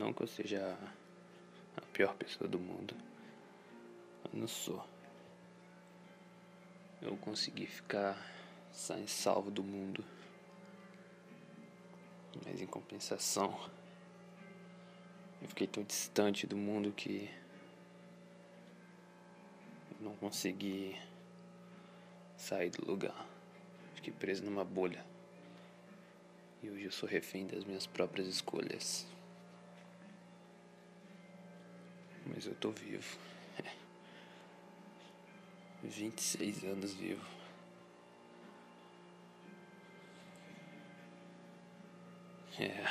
Não 0.00 0.14
que 0.14 0.22
eu 0.22 0.26
seja 0.26 0.78
a 1.76 1.80
pior 1.92 2.14
pessoa 2.14 2.48
do 2.48 2.58
mundo. 2.58 2.96
Eu 4.24 4.40
não 4.40 4.48
sou. 4.48 4.82
Eu 7.02 7.18
consegui 7.18 7.66
ficar 7.66 8.16
sem 8.72 9.06
salvo 9.06 9.50
do 9.50 9.62
mundo. 9.62 10.02
Mas 12.46 12.62
em 12.62 12.66
compensação, 12.66 13.54
eu 15.42 15.48
fiquei 15.48 15.66
tão 15.66 15.82
distante 15.82 16.46
do 16.46 16.56
mundo 16.56 16.92
que 16.92 17.28
eu 19.90 19.96
não 20.00 20.16
consegui 20.16 20.98
sair 22.38 22.70
do 22.70 22.90
lugar. 22.90 23.28
Fiquei 23.96 24.14
preso 24.14 24.46
numa 24.46 24.64
bolha. 24.64 25.04
E 26.62 26.70
hoje 26.70 26.86
eu 26.86 26.90
sou 26.90 27.06
refém 27.06 27.46
das 27.46 27.64
minhas 27.64 27.86
próprias 27.86 28.26
escolhas. 28.26 29.06
Mas 32.40 32.46
eu 32.46 32.54
tô 32.54 32.70
vivo. 32.70 33.18
26 35.84 36.64
anos 36.64 36.94
vivo. 36.94 37.22
É. 42.58 42.82